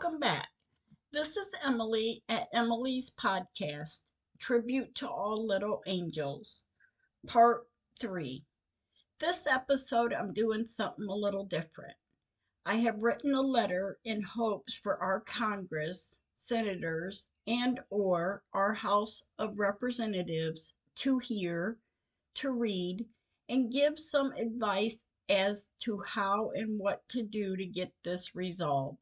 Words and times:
Welcome 0.00 0.20
back. 0.20 0.48
This 1.10 1.36
is 1.36 1.52
Emily 1.60 2.22
at 2.28 2.46
Emily's 2.52 3.10
Podcast 3.10 4.02
Tribute 4.38 4.94
to 4.94 5.10
All 5.10 5.44
Little 5.44 5.82
Angels, 5.88 6.62
Part 7.26 7.66
3. 7.98 8.44
This 9.18 9.48
episode, 9.48 10.12
I'm 10.12 10.32
doing 10.32 10.68
something 10.68 11.08
a 11.08 11.12
little 11.12 11.44
different. 11.46 11.96
I 12.64 12.76
have 12.76 13.02
written 13.02 13.34
a 13.34 13.42
letter 13.42 13.98
in 14.04 14.22
hopes 14.22 14.72
for 14.72 15.02
our 15.02 15.22
Congress, 15.22 16.20
senators, 16.36 17.26
and 17.48 17.80
or 17.90 18.44
our 18.52 18.74
House 18.74 19.24
of 19.36 19.58
Representatives 19.58 20.74
to 20.98 21.18
hear, 21.18 21.76
to 22.36 22.52
read, 22.52 23.04
and 23.48 23.72
give 23.72 23.98
some 23.98 24.30
advice 24.34 25.06
as 25.28 25.68
to 25.80 25.98
how 26.02 26.52
and 26.52 26.78
what 26.78 27.02
to 27.08 27.24
do 27.24 27.56
to 27.56 27.66
get 27.66 27.92
this 28.04 28.36
resolved 28.36 29.00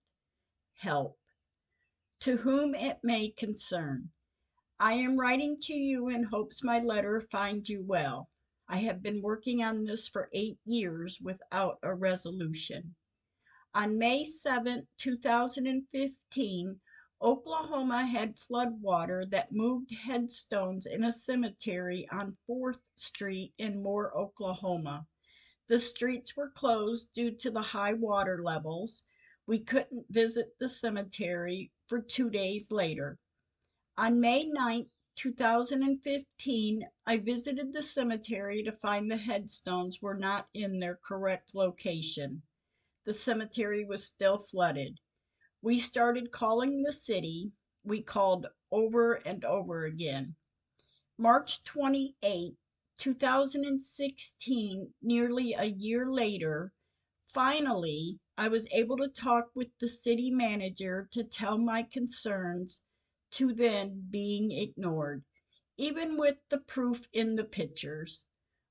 help. 0.76 1.18
To 2.20 2.36
whom 2.36 2.74
it 2.74 2.98
may 3.02 3.30
concern. 3.30 4.10
I 4.78 4.92
am 4.92 5.18
writing 5.18 5.58
to 5.62 5.74
you 5.74 6.08
in 6.08 6.22
hopes 6.22 6.62
my 6.62 6.80
letter 6.80 7.22
finds 7.30 7.70
you 7.70 7.82
well. 7.82 8.28
I 8.68 8.78
have 8.78 9.02
been 9.02 9.22
working 9.22 9.62
on 9.62 9.84
this 9.84 10.06
for 10.06 10.28
eight 10.32 10.58
years 10.64 11.18
without 11.20 11.78
a 11.82 11.94
resolution. 11.94 12.94
On 13.72 13.96
May 13.96 14.24
7, 14.24 14.86
2015, 14.98 16.80
Oklahoma 17.22 18.06
had 18.06 18.38
flood 18.38 18.82
water 18.82 19.24
that 19.30 19.52
moved 19.52 19.90
headstones 19.92 20.84
in 20.84 21.04
a 21.04 21.12
cemetery 21.12 22.06
on 22.10 22.36
4th 22.46 22.80
Street 22.96 23.54
in 23.56 23.82
Moore, 23.82 24.14
Oklahoma. 24.14 25.06
The 25.68 25.78
streets 25.78 26.36
were 26.36 26.50
closed 26.50 27.10
due 27.14 27.30
to 27.30 27.50
the 27.50 27.62
high 27.62 27.94
water 27.94 28.42
levels 28.42 29.04
we 29.46 29.60
couldn't 29.60 30.04
visit 30.10 30.58
the 30.58 30.68
cemetery 30.68 31.70
for 31.86 32.00
two 32.00 32.28
days 32.30 32.72
later. 32.72 33.16
On 33.96 34.20
May 34.20 34.44
9, 34.44 34.90
2015, 35.14 36.88
I 37.06 37.16
visited 37.18 37.72
the 37.72 37.82
cemetery 37.82 38.64
to 38.64 38.72
find 38.72 39.10
the 39.10 39.16
headstones 39.16 40.02
were 40.02 40.16
not 40.16 40.48
in 40.52 40.78
their 40.78 40.96
correct 40.96 41.54
location. 41.54 42.42
The 43.04 43.14
cemetery 43.14 43.84
was 43.84 44.06
still 44.06 44.38
flooded. 44.38 44.98
We 45.62 45.78
started 45.78 46.32
calling 46.32 46.82
the 46.82 46.92
city. 46.92 47.52
We 47.84 48.02
called 48.02 48.48
over 48.72 49.14
and 49.14 49.44
over 49.44 49.84
again. 49.84 50.34
March 51.18 51.62
28, 51.64 52.56
2016, 52.98 54.94
nearly 55.02 55.54
a 55.54 55.64
year 55.64 56.10
later, 56.10 56.72
finally, 57.36 58.18
I 58.38 58.48
was 58.48 58.66
able 58.72 58.96
to 58.96 59.08
talk 59.08 59.50
with 59.54 59.68
the 59.78 59.88
city 59.88 60.30
manager 60.30 61.06
to 61.12 61.22
tell 61.22 61.58
my 61.58 61.82
concerns 61.82 62.80
to 63.32 63.52
then 63.52 64.06
being 64.08 64.52
ignored, 64.52 65.22
even 65.76 66.16
with 66.16 66.38
the 66.48 66.60
proof 66.60 67.06
in 67.12 67.36
the 67.36 67.44
pictures. 67.44 68.24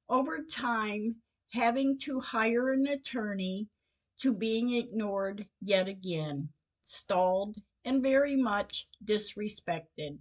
Over 0.09 0.43
time, 0.43 1.17
having 1.51 1.99
to 1.99 2.19
hire 2.19 2.71
an 2.71 2.87
attorney 2.87 3.69
to 4.21 4.33
being 4.33 4.73
ignored 4.73 5.47
yet 5.61 5.87
again, 5.87 6.49
stalled, 6.83 7.57
and 7.83 8.01
very 8.01 8.35
much 8.35 8.89
disrespected. 9.03 10.17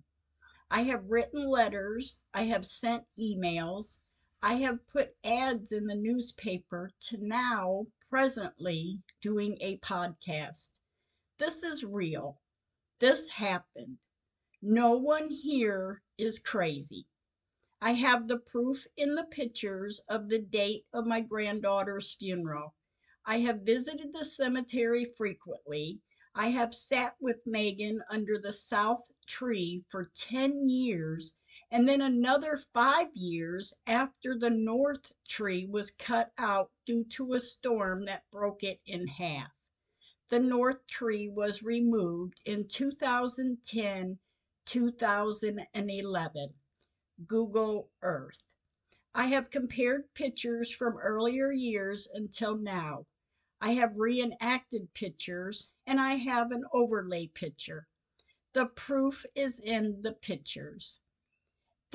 I 0.71 0.83
have 0.83 1.09
written 1.09 1.49
letters, 1.49 2.21
I 2.35 2.43
have 2.43 2.67
sent 2.67 3.05
emails, 3.19 3.97
I 4.43 4.57
have 4.57 4.87
put 4.89 5.17
ads 5.25 5.73
in 5.73 5.87
the 5.87 5.95
newspaper 5.95 6.91
to 7.09 7.17
now 7.27 7.87
presently 8.15 9.01
doing 9.23 9.59
a 9.61 9.77
podcast. 9.79 10.71
This 11.41 11.65
is 11.65 11.83
real. 11.83 12.41
This 13.01 13.29
happened. 13.29 13.99
No 14.63 14.93
one 14.93 15.29
here 15.29 16.01
is 16.17 16.39
crazy. 16.39 17.09
I 17.81 17.95
have 17.95 18.29
the 18.29 18.39
proof 18.39 18.87
in 18.97 19.17
the 19.17 19.25
pictures 19.25 20.01
of 20.09 20.29
the 20.29 20.39
date 20.39 20.87
of 20.93 21.09
my 21.09 21.23
granddaughter's 21.23 22.15
funeral. 22.15 22.77
I 23.27 23.41
have 23.41 23.63
visited 23.63 24.13
the 24.13 24.25
cemetery 24.25 25.07
frequently. 25.19 25.99
I 26.37 26.51
have 26.51 26.73
sat 26.73 27.17
with 27.19 27.45
Megan 27.45 28.01
under 28.09 28.39
the 28.39 28.53
south 28.53 29.03
tree 29.27 29.83
for 29.89 30.13
10 30.15 30.69
years 30.69 31.35
and 31.71 31.89
then 31.89 32.01
another 32.01 32.57
five 32.75 33.09
years 33.15 33.73
after 33.87 34.39
the 34.39 34.51
north 34.51 35.13
tree 35.27 35.65
was 35.67 35.91
cut 35.91 36.31
out 36.37 36.71
due 36.85 37.05
to 37.05 37.33
a 37.33 37.41
storm 37.41 38.05
that 38.05 38.31
broke 38.31 38.63
it 38.63 38.81
in 38.87 39.07
half. 39.07 39.51
The 40.29 40.41
north 40.41 40.87
tree 40.87 41.29
was 41.29 41.63
removed 41.63 42.43
in 42.45 42.69
2010 42.69 44.19
2011. 44.67 46.55
Google 47.27 47.91
Earth. 48.03 48.43
I 49.15 49.27
have 49.27 49.51
compared 49.51 50.13
pictures 50.15 50.71
from 50.71 50.99
earlier 50.99 51.53
years 51.53 52.09
until 52.13 52.57
now. 52.57 53.07
I 53.61 53.75
have 53.75 53.97
reenacted 53.97 54.93
pictures 54.95 55.69
and 55.87 56.01
I 56.01 56.17
have 56.17 56.51
an 56.51 56.65
overlay 56.73 57.29
picture. 57.29 57.87
The 58.55 58.67
proof 58.67 59.25
is 59.35 59.61
in 59.61 60.03
the 60.03 60.13
pictures. 60.13 61.01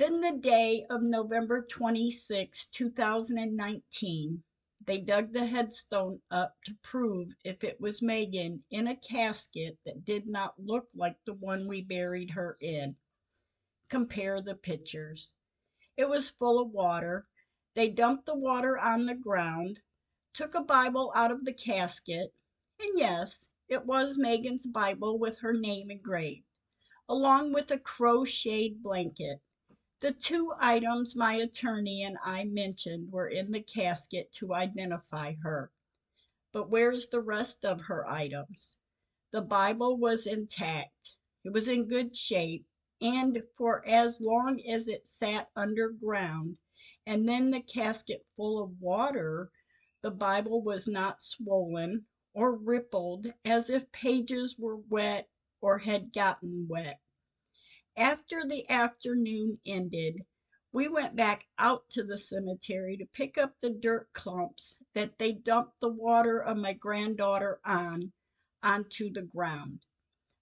Then 0.00 0.22
the 0.22 0.32
day 0.32 0.86
of 0.88 1.02
November 1.02 1.60
26, 1.60 2.68
2019, 2.68 4.42
they 4.86 4.98
dug 4.98 5.30
the 5.30 5.44
headstone 5.44 6.22
up 6.30 6.56
to 6.64 6.74
prove 6.80 7.28
if 7.44 7.64
it 7.64 7.78
was 7.82 8.00
Megan 8.00 8.64
in 8.70 8.86
a 8.86 8.96
casket 8.96 9.76
that 9.84 10.06
did 10.06 10.26
not 10.26 10.58
look 10.58 10.88
like 10.94 11.22
the 11.26 11.34
one 11.34 11.68
we 11.68 11.82
buried 11.82 12.30
her 12.30 12.56
in. 12.62 12.96
Compare 13.90 14.40
the 14.40 14.54
pictures. 14.54 15.34
It 15.98 16.08
was 16.08 16.30
full 16.30 16.58
of 16.60 16.70
water. 16.70 17.28
They 17.74 17.90
dumped 17.90 18.24
the 18.24 18.34
water 18.38 18.78
on 18.78 19.04
the 19.04 19.14
ground, 19.14 19.80
took 20.32 20.54
a 20.54 20.62
Bible 20.62 21.12
out 21.14 21.30
of 21.30 21.44
the 21.44 21.52
casket, 21.52 22.32
and 22.78 22.98
yes, 22.98 23.50
it 23.68 23.84
was 23.84 24.16
Megan's 24.16 24.66
Bible 24.66 25.18
with 25.18 25.40
her 25.40 25.52
name 25.52 25.90
engraved, 25.90 26.46
along 27.06 27.52
with 27.52 27.70
a 27.70 27.78
crocheted 27.78 28.82
blanket. 28.82 29.42
The 30.02 30.12
two 30.12 30.50
items 30.56 31.14
my 31.14 31.34
attorney 31.34 32.02
and 32.04 32.16
I 32.24 32.44
mentioned 32.44 33.12
were 33.12 33.28
in 33.28 33.52
the 33.52 33.60
casket 33.62 34.32
to 34.38 34.54
identify 34.54 35.34
her. 35.42 35.70
But 36.52 36.70
where's 36.70 37.08
the 37.08 37.20
rest 37.20 37.66
of 37.66 37.82
her 37.82 38.08
items? 38.08 38.78
The 39.30 39.42
Bible 39.42 39.98
was 39.98 40.26
intact. 40.26 41.16
It 41.44 41.50
was 41.50 41.68
in 41.68 41.86
good 41.86 42.16
shape, 42.16 42.64
and 43.02 43.42
for 43.58 43.86
as 43.86 44.22
long 44.22 44.62
as 44.66 44.88
it 44.88 45.06
sat 45.06 45.50
underground, 45.54 46.56
and 47.04 47.28
then 47.28 47.50
the 47.50 47.60
casket 47.60 48.24
full 48.36 48.62
of 48.64 48.80
water, 48.80 49.50
the 50.00 50.10
Bible 50.10 50.62
was 50.62 50.88
not 50.88 51.20
swollen 51.20 52.06
or 52.32 52.56
rippled 52.56 53.26
as 53.44 53.68
if 53.68 53.92
pages 53.92 54.58
were 54.58 54.78
wet 54.78 55.28
or 55.60 55.76
had 55.76 56.10
gotten 56.14 56.66
wet. 56.68 56.98
After 57.96 58.44
the 58.44 58.70
afternoon 58.70 59.60
ended, 59.66 60.24
we 60.70 60.86
went 60.86 61.16
back 61.16 61.48
out 61.58 61.90
to 61.90 62.04
the 62.04 62.16
cemetery 62.16 62.96
to 62.96 63.04
pick 63.06 63.36
up 63.36 63.58
the 63.58 63.70
dirt 63.70 64.12
clumps 64.12 64.76
that 64.92 65.18
they 65.18 65.32
dumped 65.32 65.80
the 65.80 65.88
water 65.88 66.40
of 66.40 66.56
my 66.56 66.72
granddaughter 66.72 67.60
on 67.64 68.12
onto 68.62 69.12
the 69.12 69.22
ground. 69.22 69.84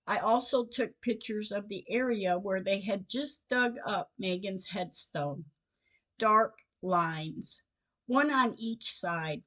I 0.07 0.19
also 0.19 0.67
took 0.67 1.01
pictures 1.01 1.51
of 1.51 1.69
the 1.69 1.91
area 1.91 2.39
where 2.39 2.63
they 2.63 2.81
had 2.81 3.09
just 3.09 3.49
dug 3.49 3.79
up 3.83 4.13
Megan's 4.19 4.67
headstone. 4.67 5.47
Dark 6.19 6.59
lines, 6.83 7.63
one 8.05 8.31
on 8.31 8.59
each 8.59 8.93
side. 8.93 9.43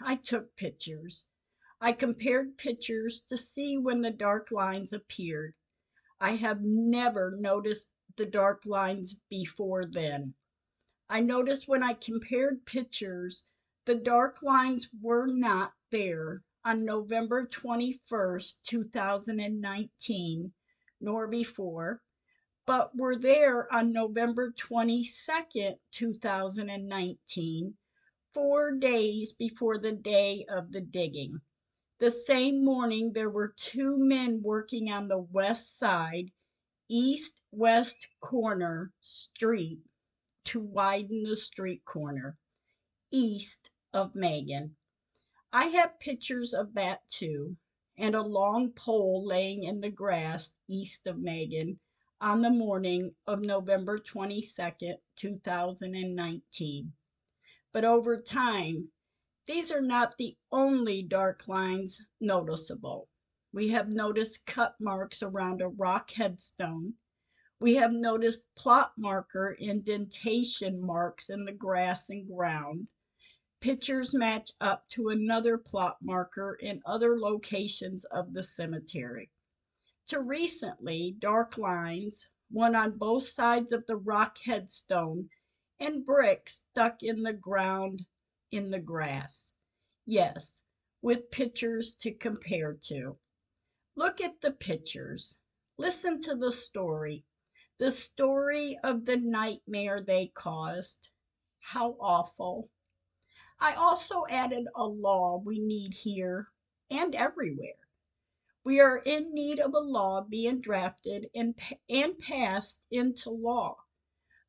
I 0.00 0.16
took 0.16 0.56
pictures. 0.56 1.26
I 1.78 1.92
compared 1.92 2.56
pictures 2.56 3.20
to 3.28 3.36
see 3.36 3.76
when 3.76 4.00
the 4.00 4.10
dark 4.10 4.50
lines 4.50 4.94
appeared. 4.94 5.54
I 6.20 6.36
have 6.36 6.62
never 6.62 7.32
noticed 7.32 7.88
the 8.14 8.26
dark 8.26 8.64
lines 8.66 9.16
before 9.28 9.84
then. 9.84 10.34
I 11.08 11.20
noticed 11.20 11.66
when 11.66 11.82
I 11.82 11.94
compared 11.94 12.64
pictures, 12.64 13.42
the 13.84 13.96
dark 13.96 14.40
lines 14.40 14.88
were 15.02 15.26
not 15.26 15.74
there 15.90 16.44
on 16.64 16.84
November 16.84 17.46
21st, 17.48 18.62
2019, 18.62 20.52
nor 21.00 21.26
before, 21.26 22.00
but 22.64 22.96
were 22.96 23.16
there 23.16 23.70
on 23.74 23.92
November 23.92 24.52
22nd, 24.52 25.78
2019, 25.90 27.76
four 28.32 28.72
days 28.76 29.32
before 29.32 29.78
the 29.78 29.92
day 29.92 30.46
of 30.48 30.70
the 30.70 30.80
digging. 30.80 31.40
The 31.98 32.10
same 32.10 32.64
morning, 32.64 33.12
there 33.12 33.30
were 33.30 33.54
two 33.56 33.96
men 33.96 34.42
working 34.42 34.90
on 34.90 35.06
the 35.06 35.20
west 35.20 35.78
side, 35.78 36.32
east 36.88 37.40
west 37.52 38.08
corner 38.20 38.92
street 39.00 39.78
to 40.46 40.58
widen 40.60 41.22
the 41.22 41.36
street 41.36 41.84
corner, 41.84 42.36
east 43.12 43.70
of 43.92 44.16
Megan. 44.16 44.76
I 45.52 45.66
have 45.66 46.00
pictures 46.00 46.52
of 46.52 46.74
that 46.74 47.06
too, 47.06 47.56
and 47.96 48.16
a 48.16 48.22
long 48.22 48.72
pole 48.72 49.24
laying 49.24 49.62
in 49.62 49.80
the 49.80 49.90
grass 49.90 50.52
east 50.66 51.06
of 51.06 51.18
Megan 51.20 51.78
on 52.20 52.42
the 52.42 52.50
morning 52.50 53.14
of 53.28 53.40
November 53.40 54.00
22nd, 54.00 54.98
2019. 55.14 56.92
But 57.70 57.84
over 57.84 58.20
time, 58.20 58.90
these 59.46 59.70
are 59.70 59.82
not 59.82 60.16
the 60.16 60.34
only 60.50 61.02
dark 61.02 61.48
lines 61.48 62.00
noticeable. 62.18 63.08
We 63.52 63.68
have 63.68 63.88
noticed 63.90 64.46
cut 64.46 64.74
marks 64.80 65.22
around 65.22 65.60
a 65.60 65.68
rock 65.68 66.10
headstone. 66.10 66.94
We 67.60 67.74
have 67.74 67.92
noticed 67.92 68.46
plot 68.56 68.92
marker 68.96 69.52
indentation 69.52 70.80
marks 70.80 71.28
in 71.28 71.44
the 71.44 71.52
grass 71.52 72.08
and 72.08 72.26
ground. 72.26 72.88
Pictures 73.60 74.14
match 74.14 74.50
up 74.60 74.88
to 74.90 75.10
another 75.10 75.58
plot 75.58 75.98
marker 76.00 76.54
in 76.54 76.82
other 76.86 77.20
locations 77.20 78.04
of 78.06 78.32
the 78.32 78.42
cemetery. 78.42 79.30
To 80.08 80.20
recently, 80.20 81.16
dark 81.18 81.58
lines, 81.58 82.26
one 82.50 82.74
on 82.74 82.96
both 82.96 83.24
sides 83.24 83.72
of 83.72 83.84
the 83.86 83.96
rock 83.96 84.38
headstone, 84.38 85.28
and 85.80 86.04
bricks 86.04 86.64
stuck 86.70 87.02
in 87.02 87.22
the 87.22 87.32
ground 87.34 88.06
in 88.54 88.70
the 88.70 88.78
grass. 88.78 89.52
Yes, 90.06 90.62
with 91.02 91.32
pictures 91.32 91.96
to 91.96 92.14
compare 92.14 92.72
to. 92.72 93.18
Look 93.96 94.20
at 94.20 94.40
the 94.40 94.52
pictures. 94.52 95.38
Listen 95.76 96.20
to 96.20 96.36
the 96.36 96.52
story. 96.52 97.24
The 97.78 97.90
story 97.90 98.78
of 98.84 99.06
the 99.06 99.16
nightmare 99.16 100.00
they 100.00 100.28
caused. 100.28 101.10
How 101.58 101.96
awful. 101.98 102.70
I 103.58 103.74
also 103.74 104.24
added 104.30 104.68
a 104.76 104.84
law 104.84 105.38
we 105.38 105.58
need 105.58 105.92
here 105.92 106.52
and 106.88 107.12
everywhere. 107.16 107.80
We 108.62 108.78
are 108.78 108.98
in 108.98 109.34
need 109.34 109.58
of 109.58 109.74
a 109.74 109.80
law 109.80 110.20
being 110.20 110.60
drafted 110.60 111.28
and, 111.34 111.58
and 111.88 112.16
passed 112.20 112.86
into 112.92 113.30
law. 113.30 113.78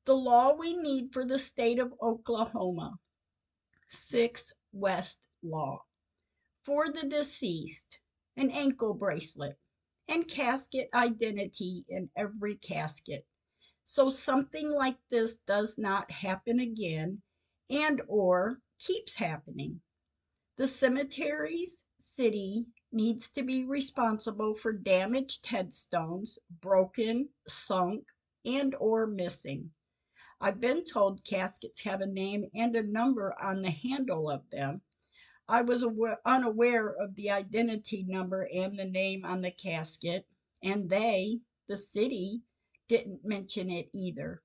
The 0.06 0.16
law 0.16 0.54
we 0.54 0.78
need 0.78 1.12
for 1.12 1.26
the 1.26 1.40
state 1.40 1.80
of 1.80 1.96
Oklahoma 2.00 3.00
6 3.90 4.54
West 4.74 5.28
Law. 5.44 5.84
For 6.64 6.92
the 6.92 7.08
deceased, 7.08 8.00
an 8.38 8.50
ankle 8.52 8.94
bracelet 8.94 9.58
and 10.08 10.28
casket 10.28 10.90
identity 10.94 11.86
in 11.88 12.10
every 12.16 12.56
casket. 12.56 13.26
So 13.84 14.10
something 14.10 14.72
like 14.72 14.98
this 15.12 15.38
does 15.46 15.78
not 15.78 16.10
happen 16.10 16.60
again 16.60 17.22
and 17.70 18.02
or 18.08 18.60
keeps 18.80 19.16
happening. 19.16 19.82
The 20.58 20.68
cemeteries 20.68 21.84
city 22.00 22.66
needs 22.92 23.30
to 23.30 23.44
be 23.44 23.66
responsible 23.66 24.56
for 24.56 24.74
damaged 24.74 25.46
headstones, 25.46 26.40
broken, 26.62 27.30
sunk, 27.48 28.06
and 28.46 28.74
or 28.76 29.06
missing. 29.06 29.72
I've 30.46 30.62
been 30.62 30.84
told 30.84 31.24
caskets 31.24 31.82
have 31.86 32.02
a 32.02 32.06
name 32.06 32.46
and 32.54 32.76
a 32.76 32.84
number 32.84 33.34
on 33.42 33.62
the 33.62 33.72
handle 33.72 34.30
of 34.30 34.48
them. 34.52 34.80
I 35.48 35.64
was 35.64 35.82
aware, 35.82 36.20
unaware 36.24 36.90
of 37.02 37.16
the 37.16 37.32
identity 37.32 38.04
number 38.04 38.48
and 38.54 38.78
the 38.78 38.86
name 38.86 39.26
on 39.26 39.42
the 39.42 39.50
casket, 39.50 40.28
and 40.62 40.88
they, 40.88 41.40
the 41.68 41.76
city, 41.76 42.44
didn't 42.88 43.26
mention 43.26 43.72
it 43.72 43.90
either. 43.92 44.44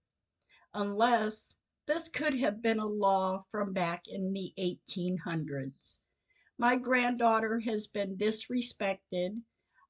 Unless 0.73 1.57
this 1.85 2.09
could 2.09 2.33
have 2.39 2.63
been 2.63 2.79
a 2.79 2.87
law 2.87 3.45
from 3.51 3.75
back 3.75 4.09
in 4.09 4.33
the 4.33 4.55
1800s. 4.59 5.99
My 6.57 6.77
granddaughter 6.77 7.61
has 7.61 7.89
been 7.89 8.17
disrespected. 8.17 9.43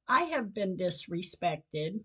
I 0.08 0.22
have 0.22 0.52
been 0.54 0.76
disrespected. 0.76 2.00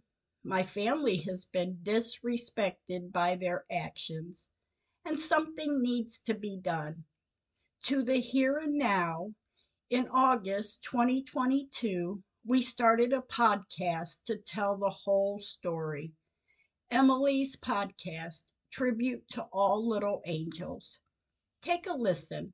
My 0.47 0.61
family 0.61 1.17
has 1.23 1.45
been 1.45 1.79
disrespected 1.81 3.11
by 3.11 3.35
their 3.35 3.65
actions, 3.71 4.47
and 5.03 5.19
something 5.19 5.81
needs 5.81 6.19
to 6.19 6.35
be 6.35 6.55
done. 6.55 7.05
To 7.85 8.03
the 8.03 8.17
here 8.17 8.59
and 8.59 8.77
now, 8.77 9.33
in 9.89 10.07
August 10.09 10.83
2022, 10.83 12.21
we 12.45 12.61
started 12.61 13.11
a 13.11 13.21
podcast 13.21 14.21
to 14.25 14.37
tell 14.37 14.77
the 14.77 14.91
whole 14.91 15.39
story. 15.39 16.13
Emily's 16.91 17.55
podcast, 17.55 18.43
Tribute 18.69 19.27
to 19.29 19.41
All 19.45 19.89
Little 19.89 20.21
Angels. 20.25 20.99
Take 21.63 21.87
a 21.87 21.93
listen. 21.93 22.53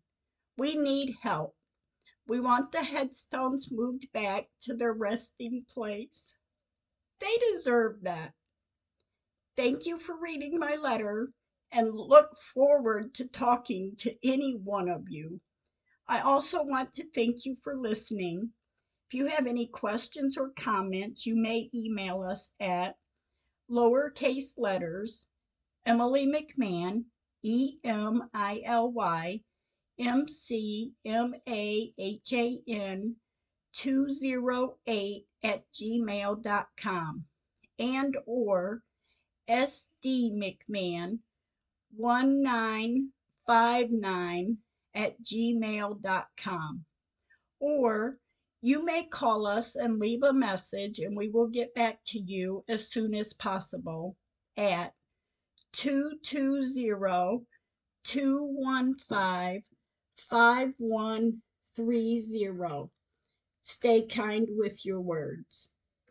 We 0.57 0.75
need 0.75 1.17
help. 1.23 1.57
We 2.25 2.39
want 2.39 2.71
the 2.71 2.85
headstones 2.85 3.69
moved 3.69 4.09
back 4.13 4.47
to 4.61 4.75
their 4.75 4.93
resting 4.93 5.65
place. 5.67 6.37
They 7.21 7.37
deserve 7.51 8.01
that. 8.01 8.33
Thank 9.55 9.85
you 9.85 9.99
for 9.99 10.17
reading 10.17 10.57
my 10.57 10.75
letter 10.75 11.31
and 11.71 11.93
look 11.93 12.35
forward 12.53 13.13
to 13.15 13.27
talking 13.27 13.95
to 13.97 14.27
any 14.27 14.55
one 14.55 14.89
of 14.89 15.07
you. 15.07 15.39
I 16.07 16.21
also 16.21 16.63
want 16.63 16.91
to 16.93 17.09
thank 17.11 17.45
you 17.45 17.55
for 17.63 17.77
listening. 17.77 18.51
If 19.07 19.13
you 19.13 19.27
have 19.27 19.45
any 19.45 19.67
questions 19.67 20.35
or 20.35 20.49
comments, 20.49 21.25
you 21.25 21.35
may 21.35 21.69
email 21.73 22.23
us 22.23 22.51
at 22.59 22.97
lowercase 23.69 24.57
letters 24.57 25.25
Emily 25.85 26.25
McMahan, 26.25 27.05
E 27.43 27.79
M 27.83 28.29
I 28.33 28.61
L 28.65 28.91
Y 28.91 29.41
M 29.99 30.27
C 30.27 30.93
M 31.05 31.35
A 31.47 31.93
H 31.97 32.33
A 32.33 32.61
N 32.67 33.15
208 33.73 35.25
at 35.43 35.63
gmail.com 35.73 37.25
and 37.79 38.17
or 38.25 38.83
sdmcmahan 39.49 41.19
1959 41.95 44.57
at 44.93 45.19
gmail.com 45.23 46.85
or 47.59 48.19
you 48.61 48.85
may 48.85 49.03
call 49.03 49.47
us 49.47 49.75
and 49.75 49.99
leave 49.99 50.23
a 50.23 50.33
message 50.33 50.99
and 50.99 51.17
we 51.17 51.29
will 51.29 51.47
get 51.47 51.73
back 51.73 51.99
to 52.05 52.19
you 52.19 52.63
as 52.67 52.91
soon 52.91 53.15
as 53.15 53.33
possible 53.33 54.15
at 54.57 54.93
220 55.73 57.45
215 58.03 59.63
5130 60.29 62.91
Stay 63.63 64.05
kind 64.05 64.47
with 64.51 64.85
your 64.85 65.01
words. 65.01 65.69